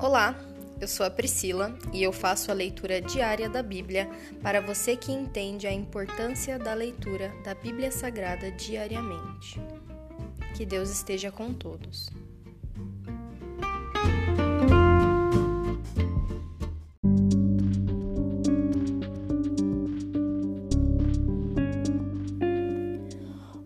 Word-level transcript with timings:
Olá, 0.00 0.38
eu 0.80 0.86
sou 0.86 1.04
a 1.04 1.10
Priscila 1.10 1.76
e 1.92 2.04
eu 2.04 2.12
faço 2.12 2.52
a 2.52 2.54
leitura 2.54 3.00
diária 3.00 3.48
da 3.48 3.64
Bíblia 3.64 4.08
para 4.40 4.60
você 4.60 4.94
que 4.94 5.10
entende 5.10 5.66
a 5.66 5.72
importância 5.72 6.56
da 6.56 6.72
leitura 6.72 7.34
da 7.42 7.52
Bíblia 7.52 7.90
Sagrada 7.90 8.48
diariamente. 8.52 9.60
Que 10.56 10.64
Deus 10.64 10.88
esteja 10.88 11.32
com 11.32 11.52
todos. 11.52 12.10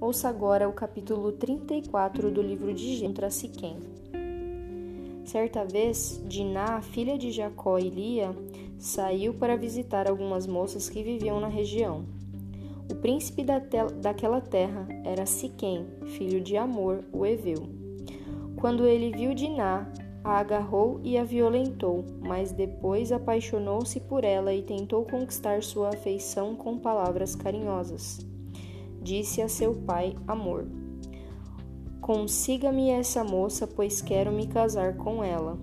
Ouça 0.00 0.30
agora 0.30 0.66
o 0.66 0.72
capítulo 0.72 1.32
34 1.32 2.30
do 2.30 2.40
livro 2.40 2.72
de 2.72 2.96
Gênesis 2.96 3.06
contra 3.06 3.30
Siquém. 3.30 4.11
Certa 5.32 5.64
vez, 5.64 6.22
Diná, 6.26 6.82
filha 6.82 7.16
de 7.16 7.30
Jacó 7.30 7.78
e 7.78 7.88
Lia, 7.88 8.36
saiu 8.78 9.32
para 9.32 9.56
visitar 9.56 10.06
algumas 10.06 10.46
moças 10.46 10.90
que 10.90 11.02
viviam 11.02 11.40
na 11.40 11.48
região. 11.48 12.04
O 12.90 12.94
príncipe 12.96 13.42
daquela 13.42 14.42
terra 14.42 14.86
era 15.02 15.24
Siquém, 15.24 15.86
filho 16.04 16.38
de 16.38 16.54
Amor, 16.58 17.02
o 17.10 17.24
Eveu. 17.24 17.66
Quando 18.60 18.86
ele 18.86 19.10
viu 19.10 19.32
Diná, 19.32 19.90
a 20.22 20.38
agarrou 20.38 21.00
e 21.02 21.16
a 21.16 21.24
violentou, 21.24 22.04
mas 22.20 22.52
depois 22.52 23.10
apaixonou-se 23.10 23.98
por 24.00 24.24
ela 24.24 24.52
e 24.52 24.60
tentou 24.60 25.02
conquistar 25.06 25.62
sua 25.62 25.94
afeição 25.94 26.54
com 26.54 26.78
palavras 26.78 27.34
carinhosas 27.34 28.18
disse 29.02 29.42
a 29.42 29.48
seu 29.48 29.74
pai 29.74 30.14
Amor: 30.28 30.64
Consiga-me 32.02 32.90
essa 32.90 33.22
moça, 33.22 33.64
pois 33.64 34.02
quero 34.02 34.32
me 34.32 34.48
casar 34.48 34.96
com 34.96 35.22
ela. 35.22 35.56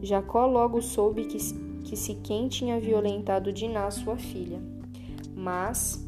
Jacó 0.00 0.46
logo 0.46 0.80
soube 0.80 1.24
que, 1.24 1.38
que 1.82 1.96
Siquém 1.96 2.46
tinha 2.46 2.78
violentado 2.78 3.52
Diná, 3.52 3.90
sua 3.90 4.16
filha. 4.16 4.62
Mas, 5.34 6.06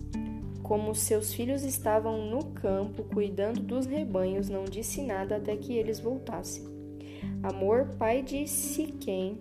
como 0.62 0.94
seus 0.94 1.34
filhos 1.34 1.64
estavam 1.64 2.30
no 2.30 2.44
campo 2.52 3.02
cuidando 3.02 3.60
dos 3.60 3.84
rebanhos, 3.84 4.48
não 4.48 4.62
disse 4.62 5.02
nada 5.02 5.38
até 5.38 5.56
que 5.56 5.72
eles 5.74 5.98
voltassem. 5.98 6.64
Amor, 7.42 7.96
pai 7.98 8.22
de 8.22 8.46
Siquém, 8.46 9.40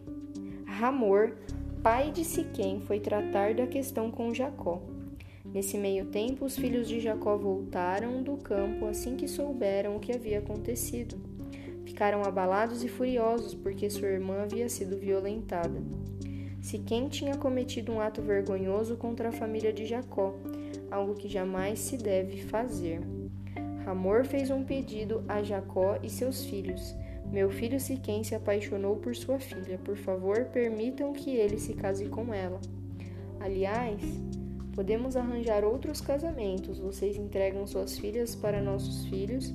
Ramor, 0.66 1.38
pai 1.84 2.10
de 2.12 2.26
Siquém, 2.26 2.82
foi 2.82 3.00
tratar 3.00 3.54
da 3.54 3.68
questão 3.68 4.10
com 4.10 4.34
Jacó. 4.34 4.82
Nesse 5.56 5.78
meio 5.78 6.08
tempo, 6.08 6.44
os 6.44 6.58
filhos 6.58 6.86
de 6.86 7.00
Jacó 7.00 7.38
voltaram 7.38 8.22
do 8.22 8.36
campo 8.36 8.88
assim 8.88 9.16
que 9.16 9.26
souberam 9.26 9.96
o 9.96 10.02
que 10.02 10.12
havia 10.12 10.40
acontecido. 10.40 11.16
Ficaram 11.86 12.26
abalados 12.26 12.84
e 12.84 12.90
furiosos 12.90 13.54
porque 13.54 13.90
sua 13.90 14.10
irmã 14.10 14.42
havia 14.42 14.68
sido 14.68 14.98
violentada. 14.98 15.82
Siquém 16.62 17.08
tinha 17.08 17.38
cometido 17.38 17.94
um 17.94 18.02
ato 18.02 18.22
vergonhoso 18.22 18.98
contra 18.98 19.30
a 19.30 19.32
família 19.32 19.72
de 19.72 19.86
Jacó, 19.86 20.36
algo 20.92 21.16
que 21.16 21.30
jamais 21.30 21.80
se 21.80 21.96
deve 21.96 22.42
fazer. 22.42 23.00
Ramor 23.86 24.26
fez 24.26 24.52
um 24.52 24.62
pedido 24.62 25.24
a 25.26 25.42
Jacó 25.42 25.98
e 26.04 26.10
seus 26.10 26.44
filhos. 26.44 26.94
Meu 27.32 27.50
filho 27.50 27.80
Siquém 27.80 28.26
se 28.26 28.36
apaixonou 28.36 28.98
por 28.98 29.16
sua 29.16 29.40
filha. 29.40 29.78
Por 29.78 29.96
favor, 29.96 30.48
permitam 30.52 31.14
que 31.14 31.30
ele 31.30 31.58
se 31.58 31.74
case 31.76 32.10
com 32.10 32.34
ela. 32.34 32.60
Aliás, 33.40 34.02
Podemos 34.76 35.16
arranjar 35.16 35.64
outros 35.64 36.02
casamentos. 36.02 36.80
Vocês 36.80 37.16
entregam 37.16 37.66
suas 37.66 37.98
filhas 37.98 38.36
para 38.36 38.62
nossos 38.62 39.06
filhos 39.06 39.54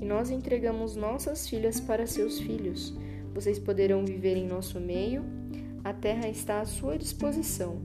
e 0.00 0.04
nós 0.04 0.30
entregamos 0.30 0.94
nossas 0.94 1.48
filhas 1.48 1.80
para 1.80 2.06
seus 2.06 2.38
filhos. 2.38 2.96
Vocês 3.34 3.58
poderão 3.58 4.04
viver 4.04 4.36
em 4.36 4.46
nosso 4.46 4.78
meio. 4.78 5.24
A 5.82 5.92
terra 5.92 6.28
está 6.28 6.60
à 6.60 6.64
sua 6.64 6.96
disposição. 6.96 7.82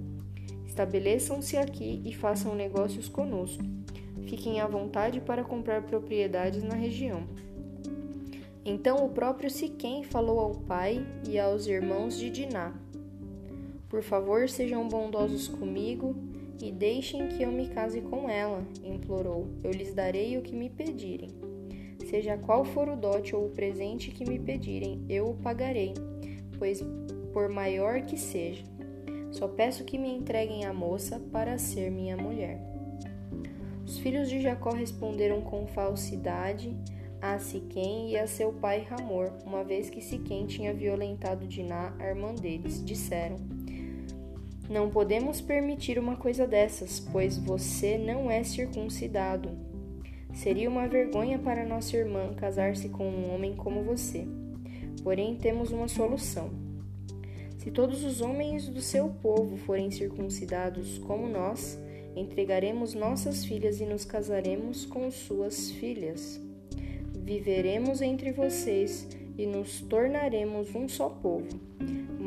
Estabeleçam-se 0.67 1.57
aqui 1.57 1.99
e 2.05 2.13
façam 2.13 2.53
negócios 2.53 3.09
conosco. 3.09 3.63
Fiquem 4.27 4.61
à 4.61 4.67
vontade 4.67 5.19
para 5.19 5.43
comprar 5.43 5.81
propriedades 5.81 6.61
na 6.63 6.75
região. 6.75 7.23
Então 8.63 9.03
o 9.03 9.09
próprio 9.09 9.49
Siquém 9.49 10.03
falou 10.03 10.39
ao 10.39 10.51
pai 10.51 11.03
e 11.27 11.39
aos 11.39 11.65
irmãos 11.65 12.19
de 12.19 12.29
Diná: 12.29 12.75
Por 13.89 14.03
favor, 14.03 14.47
sejam 14.47 14.87
bondosos 14.87 15.47
comigo 15.47 16.15
e 16.61 16.71
deixem 16.71 17.27
que 17.27 17.43
eu 17.43 17.51
me 17.51 17.67
case 17.69 18.01
com 18.01 18.29
ela, 18.29 18.65
implorou. 18.83 19.47
Eu 19.63 19.71
lhes 19.71 19.93
darei 19.93 20.37
o 20.37 20.41
que 20.41 20.55
me 20.55 20.69
pedirem. 20.69 21.29
Seja 22.09 22.37
qual 22.37 22.63
for 22.63 22.87
o 22.87 22.95
dote 22.95 23.35
ou 23.35 23.47
o 23.47 23.49
presente 23.49 24.11
que 24.11 24.27
me 24.27 24.39
pedirem, 24.39 25.05
eu 25.09 25.31
o 25.31 25.35
pagarei, 25.35 25.93
pois 26.57 26.81
por 27.33 27.49
maior 27.49 28.01
que 28.01 28.17
seja. 28.17 28.63
Só 29.31 29.47
peço 29.47 29.83
que 29.83 29.97
me 29.97 30.09
entreguem 30.09 30.65
a 30.65 30.73
moça 30.73 31.19
para 31.31 31.57
ser 31.57 31.91
minha 31.91 32.15
mulher. 32.15 32.59
Os 33.85 33.99
filhos 33.99 34.29
de 34.29 34.41
Jacó 34.41 34.71
responderam 34.71 35.41
com 35.41 35.67
falsidade 35.67 36.75
a 37.21 37.39
Siquém 37.39 38.11
e 38.11 38.17
a 38.17 38.27
seu 38.27 38.53
pai 38.53 38.85
Ramor, 38.89 39.31
uma 39.45 39.63
vez 39.63 39.89
que 39.89 40.01
Siquém 40.01 40.45
tinha 40.45 40.73
violentado 40.73 41.47
Diná, 41.47 41.95
a 41.99 42.05
irmã 42.05 42.33
deles. 42.33 42.83
Disseram: 42.83 43.37
não 44.69 44.89
podemos 44.89 45.39
permitir 45.39 45.97
uma 45.97 46.17
coisa 46.17 46.45
dessas, 46.45 46.99
pois 46.99 47.37
você 47.37 47.97
não 47.97 48.29
é 48.29 48.43
circuncidado. 48.43 49.49
Seria 50.33 50.69
uma 50.69 50.87
vergonha 50.87 51.39
para 51.39 51.65
nossa 51.65 51.95
irmã 51.95 52.33
casar-se 52.35 52.89
com 52.89 53.09
um 53.09 53.33
homem 53.33 53.55
como 53.55 53.81
você. 53.83 54.27
Porém, 55.03 55.35
temos 55.35 55.71
uma 55.71 55.87
solução. 55.87 56.51
Se 57.57 57.71
todos 57.71 58.03
os 58.03 58.21
homens 58.21 58.67
do 58.67 58.81
seu 58.81 59.09
povo 59.09 59.57
forem 59.57 59.89
circuncidados 59.89 60.97
como 60.99 61.27
nós, 61.27 61.79
entregaremos 62.15 62.93
nossas 62.93 63.45
filhas 63.45 63.79
e 63.79 63.85
nos 63.85 64.05
casaremos 64.05 64.85
com 64.85 65.09
suas 65.09 65.71
filhas. 65.71 66.41
Viveremos 67.13 68.01
entre 68.01 68.31
vocês 68.31 69.07
e 69.37 69.45
nos 69.45 69.81
tornaremos 69.81 70.73
um 70.75 70.87
só 70.87 71.09
povo. 71.09 71.47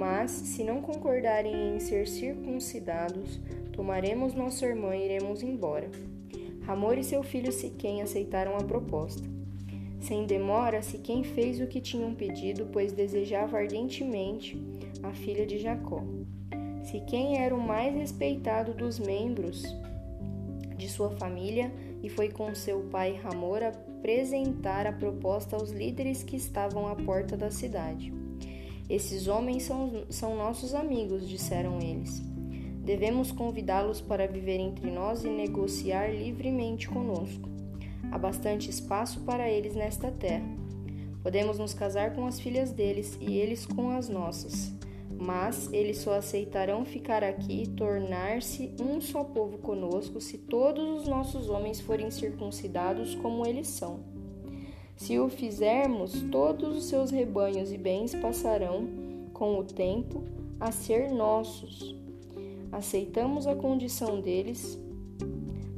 Mas, 0.00 0.30
se 0.30 0.64
não 0.64 0.80
concordarem 0.80 1.76
em 1.76 1.78
ser 1.78 2.08
circuncidados, 2.08 3.38
tomaremos 3.70 4.32
nossa 4.32 4.64
irmã 4.64 4.96
e 4.96 5.04
iremos 5.04 5.42
embora. 5.42 5.90
Ramor 6.62 6.96
e 6.96 7.04
seu 7.04 7.22
filho 7.22 7.52
Siquém 7.52 8.00
aceitaram 8.00 8.56
a 8.56 8.64
proposta. 8.64 9.22
Sem 10.00 10.24
demora, 10.24 10.80
Siquém 10.80 11.22
fez 11.22 11.60
o 11.60 11.66
que 11.66 11.82
tinham 11.82 12.14
pedido, 12.14 12.66
pois 12.72 12.94
desejava 12.94 13.58
ardentemente 13.58 14.58
a 15.02 15.12
filha 15.12 15.44
de 15.44 15.58
Jacó. 15.58 16.02
Siquém 16.82 17.36
era 17.36 17.54
o 17.54 17.60
mais 17.60 17.94
respeitado 17.94 18.72
dos 18.72 18.98
membros 18.98 19.62
de 20.78 20.88
sua 20.88 21.10
família 21.10 21.70
e 22.02 22.08
foi 22.08 22.30
com 22.30 22.54
seu 22.54 22.84
pai 22.84 23.20
Ramor 23.22 23.62
apresentar 23.62 24.86
a 24.86 24.92
proposta 24.94 25.56
aos 25.56 25.70
líderes 25.70 26.22
que 26.22 26.36
estavam 26.36 26.88
à 26.88 26.96
porta 26.96 27.36
da 27.36 27.50
cidade. 27.50 28.19
Esses 28.90 29.28
homens 29.28 29.62
são, 29.62 30.04
são 30.10 30.36
nossos 30.36 30.74
amigos, 30.74 31.28
disseram 31.28 31.80
eles. 31.80 32.20
Devemos 32.82 33.30
convidá-los 33.30 34.00
para 34.00 34.26
viver 34.26 34.58
entre 34.58 34.90
nós 34.90 35.22
e 35.22 35.28
negociar 35.28 36.08
livremente 36.08 36.88
conosco. 36.88 37.48
Há 38.10 38.18
bastante 38.18 38.68
espaço 38.68 39.20
para 39.20 39.48
eles 39.48 39.76
nesta 39.76 40.10
terra. 40.10 40.48
Podemos 41.22 41.56
nos 41.56 41.72
casar 41.72 42.16
com 42.16 42.26
as 42.26 42.40
filhas 42.40 42.72
deles 42.72 43.16
e 43.20 43.38
eles 43.38 43.64
com 43.64 43.90
as 43.90 44.08
nossas. 44.08 44.72
Mas 45.08 45.72
eles 45.72 45.98
só 45.98 46.14
aceitarão 46.14 46.84
ficar 46.84 47.22
aqui 47.22 47.62
e 47.62 47.68
tornar-se 47.68 48.74
um 48.80 49.00
só 49.00 49.22
povo 49.22 49.58
conosco 49.58 50.20
se 50.20 50.36
todos 50.36 51.02
os 51.02 51.06
nossos 51.06 51.48
homens 51.48 51.80
forem 51.80 52.10
circuncidados 52.10 53.14
como 53.14 53.46
eles 53.46 53.68
são. 53.68 54.00
Se 55.00 55.18
o 55.18 55.30
fizermos, 55.30 56.20
todos 56.30 56.76
os 56.76 56.84
seus 56.84 57.10
rebanhos 57.10 57.72
e 57.72 57.78
bens 57.78 58.14
passarão, 58.14 58.86
com 59.32 59.58
o 59.58 59.64
tempo, 59.64 60.22
a 60.60 60.70
ser 60.70 61.10
nossos. 61.10 61.96
Aceitamos 62.70 63.46
a 63.46 63.54
condição 63.56 64.20
deles, 64.20 64.78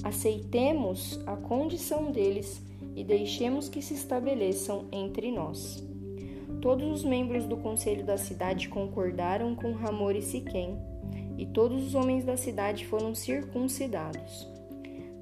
aceitemos 0.02 1.20
a 1.24 1.36
condição 1.36 2.10
deles 2.10 2.60
e 2.96 3.04
deixemos 3.04 3.68
que 3.68 3.80
se 3.80 3.94
estabeleçam 3.94 4.86
entre 4.90 5.30
nós. 5.30 5.80
Todos 6.60 6.90
os 6.90 7.04
membros 7.04 7.46
do 7.46 7.56
conselho 7.56 8.04
da 8.04 8.16
cidade 8.16 8.68
concordaram 8.68 9.54
com 9.54 9.70
Ramor 9.70 10.16
e 10.16 10.22
Siquém, 10.22 10.76
e 11.38 11.46
todos 11.46 11.86
os 11.86 11.94
homens 11.94 12.24
da 12.24 12.36
cidade 12.36 12.84
foram 12.86 13.14
circuncidados. 13.14 14.48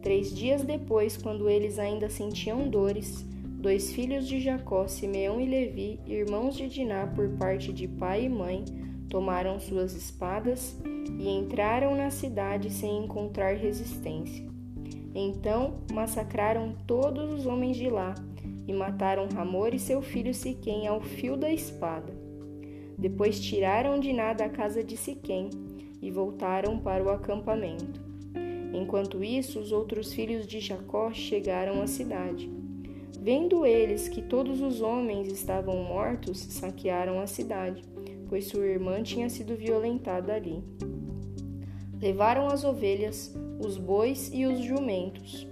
Três 0.00 0.34
dias 0.34 0.62
depois, 0.62 1.18
quando 1.18 1.50
eles 1.50 1.78
ainda 1.78 2.08
sentiam 2.08 2.66
dores, 2.66 3.28
dois 3.60 3.92
filhos 3.92 4.26
de 4.26 4.40
Jacó, 4.40 4.88
Simeão 4.88 5.38
e 5.38 5.44
Levi, 5.44 6.00
irmãos 6.06 6.56
de 6.56 6.66
Diná 6.66 7.06
por 7.06 7.28
parte 7.36 7.72
de 7.74 7.86
pai 7.86 8.24
e 8.24 8.28
mãe, 8.28 8.64
tomaram 9.10 9.60
suas 9.60 9.94
espadas 9.94 10.80
e 11.18 11.28
entraram 11.28 11.94
na 11.94 12.10
cidade 12.10 12.70
sem 12.70 13.04
encontrar 13.04 13.54
resistência. 13.54 14.48
Então 15.14 15.82
massacraram 15.92 16.74
todos 16.86 17.30
os 17.30 17.44
homens 17.44 17.76
de 17.76 17.90
lá 17.90 18.14
e 18.66 18.72
mataram 18.72 19.28
Ramor 19.28 19.74
e 19.74 19.78
seu 19.78 20.00
filho 20.00 20.32
Siquém 20.32 20.86
ao 20.86 21.02
fio 21.02 21.36
da 21.36 21.52
espada. 21.52 22.14
Depois 22.96 23.38
tiraram 23.40 24.00
de 24.00 24.12
nada 24.12 24.46
a 24.46 24.48
casa 24.48 24.82
de 24.82 24.96
Siquém 24.96 25.50
e 26.00 26.10
voltaram 26.10 26.78
para 26.78 27.04
o 27.04 27.10
acampamento. 27.10 28.00
Enquanto 28.72 29.22
isso, 29.22 29.58
os 29.58 29.70
outros 29.70 30.14
filhos 30.14 30.46
de 30.46 30.60
Jacó 30.60 31.12
chegaram 31.12 31.82
à 31.82 31.86
cidade. 31.86 32.59
Vendo 33.18 33.66
eles 33.66 34.08
que 34.08 34.22
todos 34.22 34.60
os 34.60 34.80
homens 34.80 35.28
estavam 35.28 35.82
mortos, 35.82 36.38
saquearam 36.38 37.20
a 37.20 37.26
cidade, 37.26 37.82
pois 38.28 38.46
sua 38.46 38.66
irmã 38.66 39.02
tinha 39.02 39.28
sido 39.28 39.56
violentada 39.56 40.34
ali. 40.34 40.62
Levaram 42.00 42.46
as 42.46 42.64
ovelhas, 42.64 43.34
os 43.62 43.76
bois 43.76 44.30
e 44.32 44.46
os 44.46 44.60
jumentos, 44.60 45.46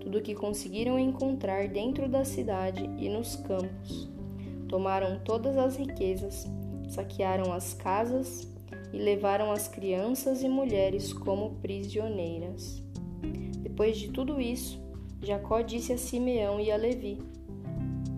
tudo 0.00 0.18
o 0.18 0.22
que 0.22 0.34
conseguiram 0.34 0.98
encontrar 0.98 1.66
dentro 1.68 2.08
da 2.08 2.24
cidade 2.24 2.84
e 2.98 3.08
nos 3.08 3.36
campos. 3.36 4.10
Tomaram 4.68 5.20
todas 5.24 5.56
as 5.56 5.76
riquezas, 5.76 6.46
saquearam 6.90 7.52
as 7.52 7.72
casas 7.72 8.52
e 8.92 8.98
levaram 8.98 9.50
as 9.50 9.66
crianças 9.66 10.42
e 10.42 10.48
mulheres 10.48 11.12
como 11.12 11.54
prisioneiras. 11.62 12.82
Depois 13.62 13.96
de 13.96 14.10
tudo 14.10 14.40
isso, 14.40 14.83
Jacó 15.24 15.60
disse 15.62 15.92
a 15.92 15.98
Simeão 15.98 16.60
e 16.60 16.70
a 16.70 16.76
Levi: 16.76 17.18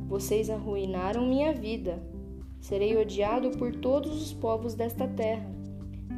Vocês 0.09 0.51
arruinaram 0.51 1.27
minha 1.27 1.53
vida. 1.53 2.03
Serei 2.61 2.97
odiado 2.97 3.53
por 3.53 3.77
todos 3.77 4.21
os 4.21 4.33
povos 4.33 4.75
desta 4.75 5.07
terra, 5.07 5.49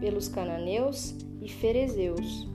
pelos 0.00 0.28
cananeus 0.28 1.14
e 1.42 1.48
ferezeus. 1.48 2.48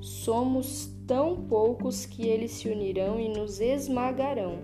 Somos 0.00 0.90
tão 1.06 1.44
poucos 1.44 2.06
que 2.06 2.26
eles 2.26 2.52
se 2.52 2.68
unirão 2.68 3.20
e 3.20 3.28
nos 3.28 3.60
esmagarão. 3.60 4.58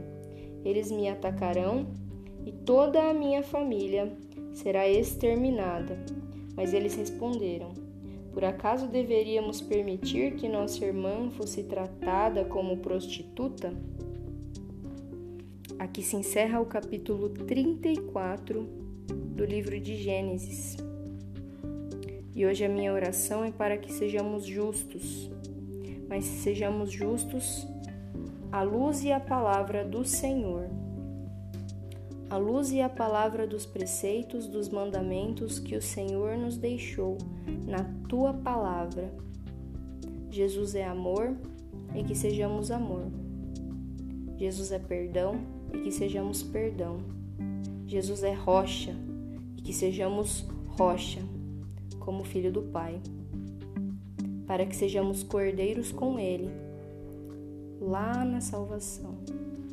Eles 0.65 0.91
me 0.91 1.09
atacarão 1.09 1.87
e 2.47 2.53
toda 2.53 3.11
a 3.11 3.15
minha 3.15 3.43
família 3.43 4.17
será 4.53 4.89
exterminada. 4.89 5.99
Mas 6.57 6.73
eles 6.73 6.97
responderam: 6.97 7.73
Por 8.33 8.45
acaso 8.45 8.89
deveríamos 8.89 9.61
permitir 9.61 10.37
que 10.37 10.49
nossa 10.49 10.85
irmã 10.85 11.31
fosse 11.31 11.63
tratada 11.99 12.45
como 12.45 12.79
prostituta? 12.79 13.73
Aqui 15.79 16.03
se 16.03 16.17
encerra 16.17 16.61
o 16.61 16.67
capítulo 16.67 17.29
34 17.29 18.63
do 19.35 19.45
livro 19.45 19.79
de 19.79 19.97
Gênesis. 19.97 20.77
E 22.35 22.47
hoje 22.47 22.65
a 22.65 22.69
minha 22.69 22.93
oração 22.93 23.45
é 23.45 23.51
para 23.51 23.77
que 23.77 23.93
sejamos 23.93 24.45
justos, 24.45 25.31
mas 26.09 26.25
sejamos 26.25 26.91
justos 26.91 27.67
à 28.51 28.63
luz 28.63 29.03
e 29.03 29.13
à 29.13 29.21
palavra 29.21 29.85
do 29.85 30.05
Senhor. 30.05 30.69
A 32.31 32.37
luz 32.37 32.71
e 32.73 32.81
a 32.81 32.89
palavra 32.89 33.47
dos 33.47 33.67
preceitos, 33.67 34.47
dos 34.47 34.69
mandamentos 34.69 35.59
que 35.59 35.77
o 35.77 35.83
Senhor 35.83 36.37
nos 36.37 36.57
deixou 36.57 37.19
na 37.67 37.85
tua 38.09 38.35
palavra. 38.35 39.13
Jesus 40.31 40.75
é 40.75 40.85
amor 40.85 41.37
e 41.95 42.03
que 42.05 42.15
sejamos 42.15 42.71
amor. 42.71 43.07
Jesus 44.37 44.71
é 44.73 44.79
perdão 44.79 45.41
e 45.73 45.79
que 45.79 45.91
sejamos 45.91 46.43
perdão. 46.43 46.99
Jesus 47.87 48.23
é 48.23 48.33
rocha 48.33 48.95
e 49.57 49.63
que 49.63 49.73
sejamos 49.73 50.47
rocha 50.67 51.21
como 51.99 52.25
filho 52.25 52.53
do 52.53 52.63
Pai, 52.63 53.01
para 54.47 54.65
que 54.65 54.77
sejamos 54.77 55.23
cordeiros 55.23 55.93
com 55.93 56.19
Ele, 56.19 56.51
lá 57.81 58.25
na 58.25 58.41
salvação. 58.41 59.19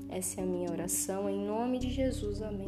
Essa 0.09 0.41
é 0.41 0.43
a 0.43 0.47
minha 0.47 0.71
oração, 0.71 1.29
em 1.29 1.45
nome 1.45 1.79
de 1.79 1.89
Jesus. 1.89 2.41
Amém. 2.41 2.67